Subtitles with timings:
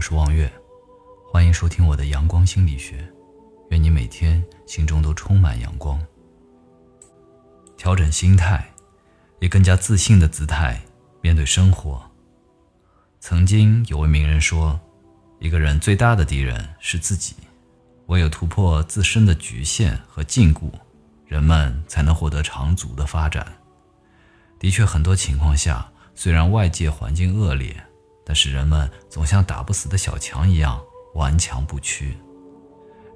[0.00, 0.50] 我是望月，
[1.30, 3.06] 欢迎收听我的阳光心理学。
[3.68, 6.00] 愿你每天心中都充满阳光。
[7.76, 8.66] 调整心态，
[9.40, 10.80] 以更加自信的姿态
[11.20, 12.02] 面对生活。
[13.20, 14.80] 曾经有位名人说
[15.38, 17.36] ：“一个人最大的敌人是自己，
[18.06, 20.70] 唯有突破自身的局限和禁锢，
[21.26, 23.46] 人们才能获得长足的发展。”
[24.58, 27.76] 的确，很多情况下，虽然外界环境恶劣，
[28.30, 30.80] 但是人们总像打不死的小强一样
[31.14, 32.16] 顽强不屈。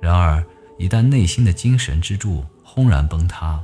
[0.02, 0.44] 然而，
[0.76, 3.62] 一旦内心的精神支柱轰然崩塌，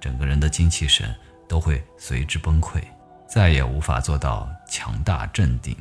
[0.00, 1.14] 整个人的精气神
[1.46, 2.82] 都会随之崩溃，
[3.28, 5.76] 再也无法做到强大镇定。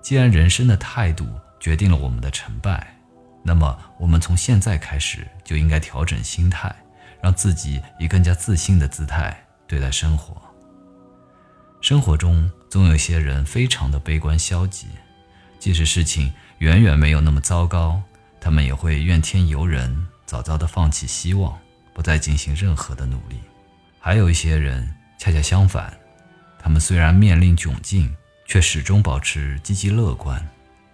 [0.00, 1.26] 既然人生的态度
[1.60, 2.96] 决定了我们的成败，
[3.42, 6.74] 那么我们从现在开始就应该调整心态，
[7.20, 10.40] 让自己以更加自信的姿态对待生活。
[11.86, 14.88] 生活中总有些人非常的悲观消极，
[15.60, 18.02] 即使事情远远没有那么糟糕，
[18.40, 21.56] 他们也会怨天尤人，早早的放弃希望，
[21.94, 23.36] 不再进行任何的努力。
[24.00, 25.96] 还有一些人恰恰相反，
[26.58, 28.12] 他们虽然面临窘境，
[28.48, 30.44] 却始终保持积极乐观，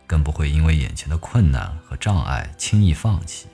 [0.06, 3.46] 更不会因为眼前的困难和障碍轻易放弃。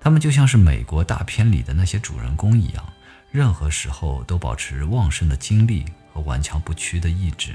[0.00, 2.88] 他们就像是美国大片里的那些主人公一样，
[3.32, 5.84] 任何时候都保持旺盛的精力。
[6.12, 7.54] 和顽强不屈的意志，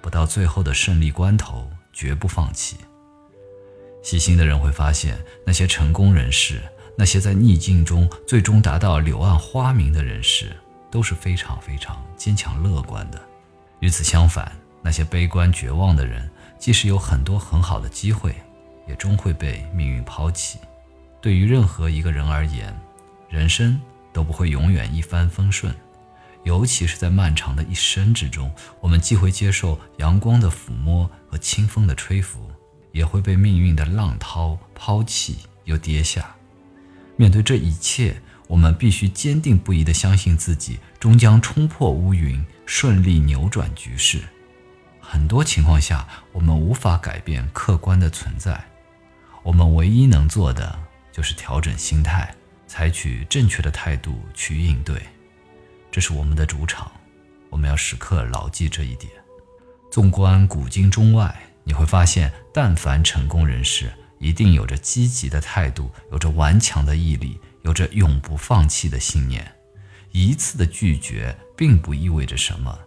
[0.00, 2.76] 不到最后的胜利关头绝不放弃。
[4.02, 6.62] 细心的人会发现，那些成功人士，
[6.96, 10.56] 那些在逆境中最终达到柳暗花明的人士，
[10.90, 13.20] 都是非常非常坚强乐观的。
[13.80, 14.52] 与此相反，
[14.82, 18.34] 那些悲观绝望的人，即使有很多很好的机会，
[18.86, 20.58] 也终会被命运抛弃。
[21.20, 22.74] 对于任何一个人而言，
[23.28, 23.80] 人生
[24.12, 25.74] 都不会永远一帆风顺。
[26.44, 28.50] 尤其是在漫长的一生之中，
[28.80, 32.50] 我们既会接受阳光的抚摸和清风的吹拂，
[32.92, 36.34] 也会被命运的浪涛抛弃又跌下。
[37.16, 44.22] 面对这一切，我们必须坚定不移地相信自己终将冲破乌云，顺利扭转局势。
[45.00, 48.64] 很多情况下，我们无法改变客观的存在，
[49.42, 50.78] 我们唯一能做的
[51.12, 52.34] 就是调整心态，
[52.66, 55.02] 采取正确的态度去应对。
[55.90, 56.90] 这是我们的主场，
[57.50, 59.10] 我们要时刻牢记这一点。
[59.90, 61.34] 纵观古今中外，
[61.64, 69.50] 你会发现，但凡成功人士，一定有着积极的态度，有着顽强的毅力，有着永不放弃的信念。
[70.12, 72.78] 一次的拒绝并不意味着什么，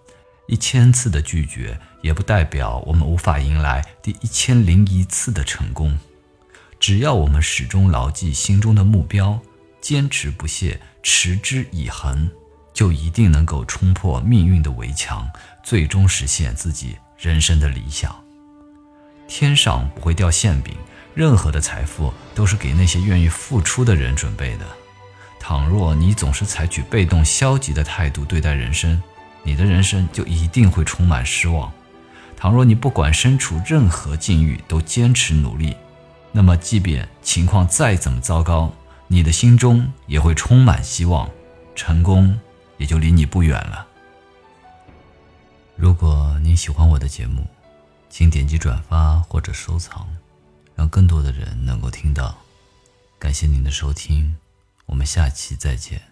[0.48, 5.98] 一千次的拒绝也不代表我们无法迎来第一千零一次的成功。
[6.80, 9.40] 只要我们始终牢记心中的目标，
[9.80, 12.30] 坚持不懈，持之以恒。
[12.74, 15.30] 就一定能够冲破命运的围墙，
[15.64, 18.16] 最终实现自己人生的理想。
[19.28, 20.76] 天上不会掉馅饼，
[21.14, 24.66] 任何的财富都是给那些愿意付出的人准备的。
[25.40, 29.02] 倘若你总是采取被动消极的态度对待人生，
[29.44, 31.72] 你的人生就一定会充满失望。
[32.38, 35.76] 倘若你不管身处任何境遇都坚持努力，
[36.32, 38.72] 那么即便情况再怎么糟糕，
[39.08, 41.30] 你的心中也会充满希望，
[41.76, 42.40] 成功。
[42.82, 43.86] 也就离你不远了。
[45.76, 47.46] 如果您喜欢我的节目，
[48.10, 50.08] 请点击转发或者收藏，
[50.76, 52.36] 让更多的人能够听到。
[53.20, 54.36] 感谢您的收听，
[54.88, 56.11] 我们下期再见。